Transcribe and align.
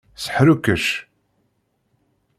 Seḥrukkec. 0.23 0.87